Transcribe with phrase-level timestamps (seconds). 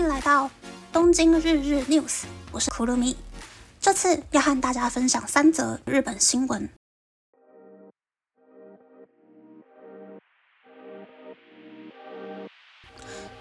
[0.00, 0.50] 迎来到
[0.90, 3.14] 东京日日 news，我是库鲁米。
[3.78, 6.66] 这次要和大家分享三则日本新闻。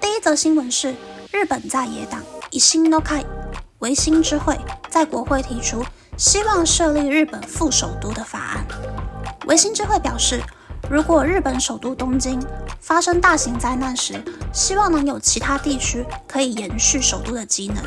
[0.00, 0.94] 第一则新闻是
[1.30, 3.22] 日本在野党一心都开
[3.80, 5.84] 维新之会在国会提出
[6.16, 8.66] 希望设立日本副首都的法案。
[9.46, 10.40] 维新之会表示，
[10.88, 12.40] 如果日本首都东京
[12.80, 14.22] 发生大型灾难时，
[14.52, 17.82] 希望能有其他地区可以延续首都的机能，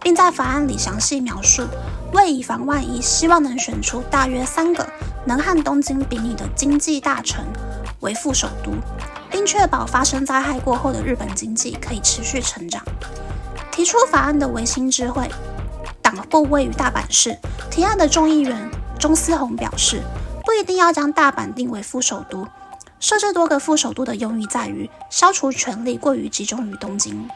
[0.00, 1.62] 并在法案里详细描述，
[2.14, 4.86] 为以防万一，希望能选出大约三个
[5.26, 7.44] 能和东京比拟的经济大城
[8.00, 8.72] 为副首都，
[9.30, 12.82] 并确保发生灾害过后的日本经济可以持续成长。
[13.70, 15.30] 提出法案的维新智会
[16.00, 17.36] 党部位于大阪市，
[17.70, 20.02] 提案的众议员中思宏表示，
[20.52, 22.46] 不一定要将大阪定为副首都。
[23.00, 27.26] 设置多个副首都的用意在于消除权力过于集中于东京。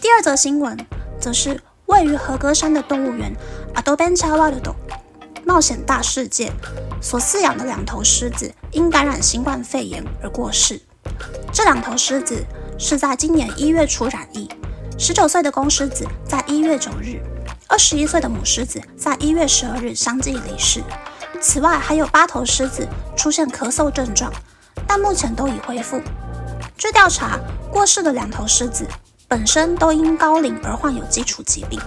[0.00, 0.74] 第二则新闻
[1.20, 3.30] 则是位于和歌山的动物园
[3.74, 4.74] Adventure World
[5.44, 6.50] 冒险大世界
[7.02, 10.80] 所饲养的两头狮子因感染新冠肺炎而过世。
[11.52, 12.42] 这两头狮子
[12.78, 14.48] 是在今年一月初染疫，
[14.98, 17.20] 十九岁的公狮子在一月九日，
[17.68, 20.82] 二十一岁的母狮子在一月十二日相继离世。
[21.40, 22.86] 此外，还有八头狮子
[23.16, 24.32] 出现咳嗽症状，
[24.86, 26.00] 但目前都已恢复。
[26.76, 27.38] 据调查，
[27.72, 28.86] 过世的两头狮子
[29.26, 31.80] 本身都因高龄而患有基础疾病。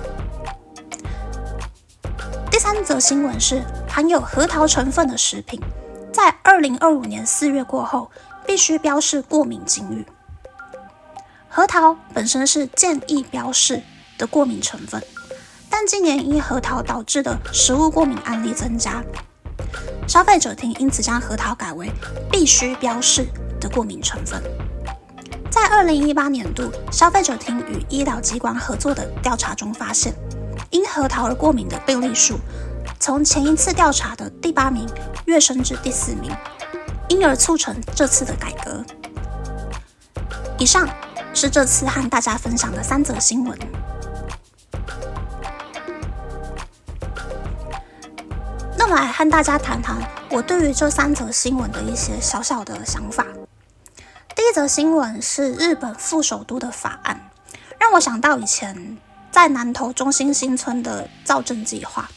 [2.50, 5.60] 第三则新闻是，含有核桃成分的食品，
[6.14, 8.10] 在二零二五年四月过后
[8.46, 10.06] 必须标示过敏警语。
[11.50, 13.82] 核桃本身是建议标示
[14.18, 15.04] 的过敏成分，
[15.70, 19.04] 但近年因核桃导致的食物过敏案例增加。
[20.12, 21.90] 消费者厅因此将核桃改为
[22.30, 23.26] 必须标示
[23.62, 24.44] 的过敏成分。
[25.50, 30.14] 在二零一八年度消费者厅与医疗机关合作的调查中发现，
[30.70, 32.38] 因核桃而过敏的病例数
[33.00, 34.86] 从前一次调查的第八名
[35.28, 36.30] 跃升至第四名，
[37.08, 38.84] 因而促成这次的改革。
[40.60, 40.90] 以上
[41.34, 43.58] 是这次和大家分享的三则新闻。
[48.88, 49.98] 来和大家谈谈
[50.30, 53.26] 我对于这三则新闻的一些小小的想法。
[54.36, 57.30] 第一则新闻是日本副首都的法案，
[57.80, 58.98] 让我想到以前
[59.30, 62.10] 在南投中心新村的造镇计划。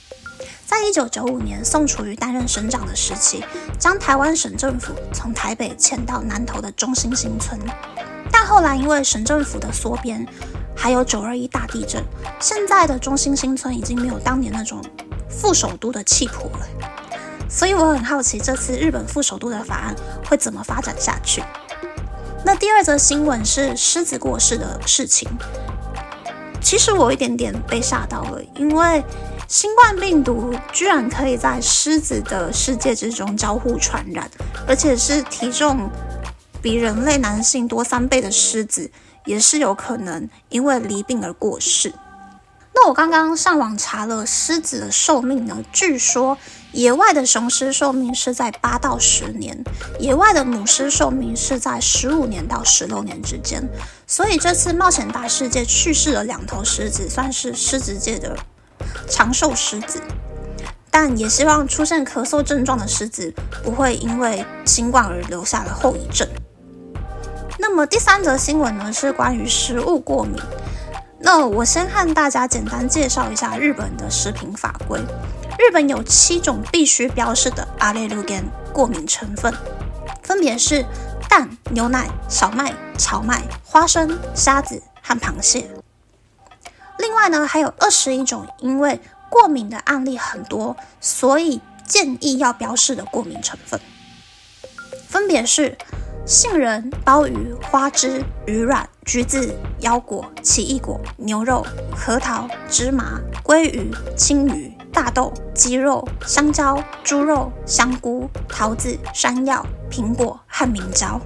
[0.65, 3.45] 在一九九五年，宋楚瑜担任省长的时期，
[3.79, 7.61] 将台湾省政府从台北迁到南投的中心新村。
[8.33, 10.27] 但后来因为省政府的缩编，
[10.77, 12.03] 还有九二一大地震，
[12.41, 14.83] 现在的中心新村已经没有当年那种。
[15.39, 16.67] 副首都的气魄了，
[17.49, 19.95] 所以我很好奇这次日本副首都的法案
[20.27, 21.43] 会怎么发展下去。
[22.45, 25.29] 那第二则新闻是狮子过世的事情，
[26.61, 29.03] 其实我一点点被吓到了，因为
[29.49, 34.31] 新冠病毒居然可以在狮子的世界之中交互传染，
[34.67, 35.91] 而且是体重
[36.63, 38.91] 比人类男性多三倍的狮子，
[39.25, 41.93] 也是有可能因为离病而过世。
[42.87, 46.37] 我刚刚上网查了狮子的寿命呢，据说
[46.73, 49.65] 野外的雄狮寿命是在八到十年，
[49.99, 53.67] 野外的母狮寿命是在十五年到十六年之间。
[54.07, 58.37] 所以这次冒险大世界去世了两头狮子，算是狮子界的
[59.09, 60.03] 长寿狮子。
[60.91, 63.33] 但也希望出现咳嗽症状的狮子
[63.65, 66.29] 不会因为新冠而留下了后遗症。
[67.59, 70.39] 那么第三则新闻呢，是关于食物过敏。
[71.25, 75.01] 那我先和大家简单介绍一下日本的食品法规。
[75.59, 79.51] 日本有七种必须标示的阿列鲁根过敏成分，
[80.23, 80.85] 分别是
[81.27, 85.71] 蛋、牛奶、小麦、荞麦、花生、虾子和螃蟹。
[86.99, 93.81] 另外呢，还有二十一种因为过敏的案例很多，所以建议要标示的过敏成分，
[95.09, 95.79] 分别是。
[96.27, 111.21] 杏仁、鲍鱼、花枝、鱼卵、橘子、腰果、奇异果、牛肉、核桃、芝麻、鲑鱼、青鱼、大豆、鸡肉、香蕉、猪肉、香菇、桃子、山药、苹果和明椒。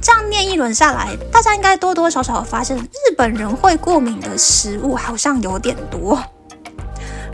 [0.00, 6.18] 这样念一轮下来，大家应该多多少少发现，日本人会过敏的食物好像有点多。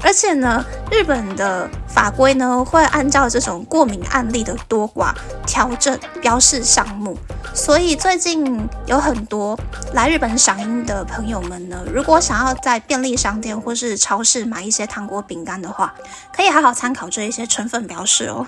[0.02, 5.12] 而且呢，日本的法规呢会按照这种过敏案例的多寡
[5.46, 7.16] 调整标示项目，
[7.54, 9.58] 所以最近有很多
[9.92, 15.94] 来日本赏樱的朋友们呢，如果想要在便利商店或是超市买一些糖果饼干的话，
[16.34, 18.46] 可以好好参考这一些成分标示哦。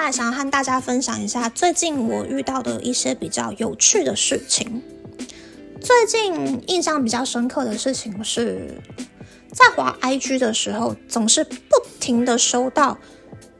[0.00, 4.82] 下来想要和大家分享一下最近我遇到的一些比较有趣的事情。
[5.78, 8.80] 最近印象比较深刻的事情是，
[9.52, 12.96] 在滑 IG 的时候，总是不停的收到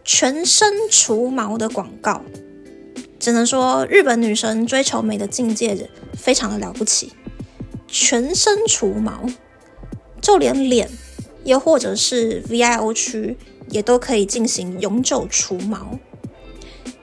[0.03, 2.23] 全身除毛的广告。
[3.19, 7.13] 只能说日本女生追求美的境界非常的了不起，
[7.87, 9.27] 全身除毛，
[10.23, 10.89] 就连脸，
[11.45, 13.37] 又或者是 VIO 区，
[13.69, 15.99] 也都可以进行永久除毛。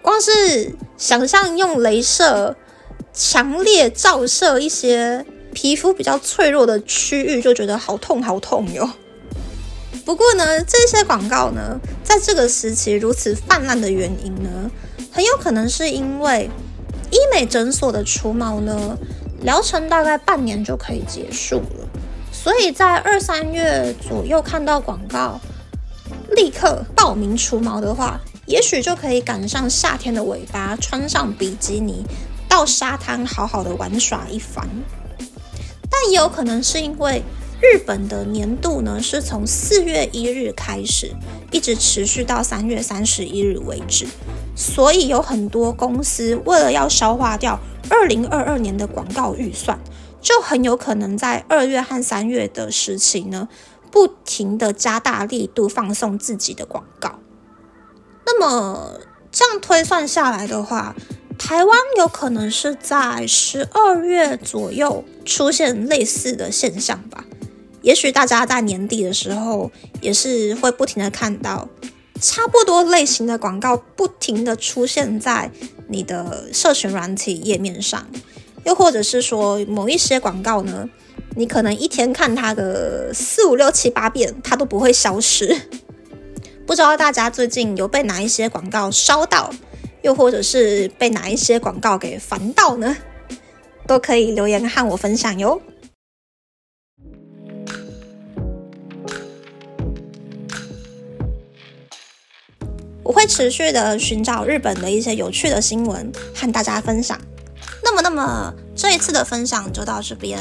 [0.07, 2.55] 光是想象用镭射。
[3.11, 8.87] 强烈照射一些皮肤比较脆弱的区域，就觉得好痛好痛哟。
[10.05, 14.71] 不过呢，这些广告呢，在这个时期如此泛滥的原因呢，
[15.11, 16.47] 很有可能是因为
[17.09, 18.95] 医美诊所的除毛呢，
[19.41, 21.89] 疗程大概半年就可以结束了，
[22.31, 25.39] 所以在二三月左右看到广告，
[26.29, 32.03] 立刻报名除毛的话，也许就可以赶上夏天的尾巴，穿上比基尼。
[32.49, 34.67] 到沙滩好好的玩耍一番，
[35.91, 37.21] 但也有可能是因为
[37.61, 41.11] 日本的年度呢是从四月一日开始，
[41.51, 44.07] 一直持续到三月三十一日为止，
[44.55, 47.59] 所以有很多公司为了要消化掉
[47.89, 49.77] 二零二二年的广告预算，
[50.19, 53.49] 就很有可能在二月和三月的时期呢，
[53.91, 57.19] 不停的加大力度放送自己的广告。
[58.29, 58.99] 那么
[59.31, 60.93] 这样推算下来的话，
[61.39, 67.23] 台湾有可能是在十二月左右出现类似的现象吧。
[67.81, 69.71] 也许大家在年底的时候
[70.01, 71.69] 也是会不停的看到
[72.19, 75.49] 差不多类型的广告，不停的出现在
[75.87, 78.05] 你的社群软体页面上。
[78.65, 80.89] 又或者是说某一些广告呢，
[81.37, 85.55] 你可能一天看它个四五六七八遍，它都不会消失。
[86.67, 89.49] 不知道大家最近有被哪一些广告烧到？
[90.01, 92.97] 又或者是被哪一些广告给烦到呢？
[93.87, 95.61] 都可以留言和我分享哟。
[103.01, 107.17] 我会持续的寻找日本的一些有趣的新闻和大家分享。
[107.81, 110.37] 那么，那么这一次的分享就到这边。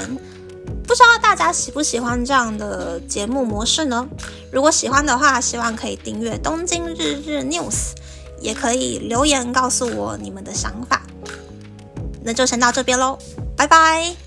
[0.86, 4.06] 不知道大家喜不喜欢这样的节目模式呢？
[4.52, 7.92] 如果喜欢的话，希望可以订阅东京日日 News。
[8.38, 11.00] 也可以留言告诉我你们的想法，
[12.22, 13.18] 那就先到这边喽，
[13.56, 14.25] 拜拜。